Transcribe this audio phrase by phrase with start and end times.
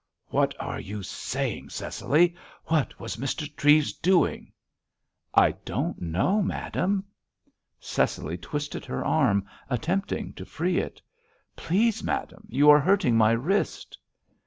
[0.29, 2.35] "What are you saying, Cecily?
[2.65, 3.45] What was Mr.
[3.55, 4.51] Treves doing?"
[5.31, 7.03] "I don't know, madame."
[7.79, 11.03] Cecily twisted her arm, attempting to free it.
[11.55, 13.95] "Please, madame, you are hurting my wrist!"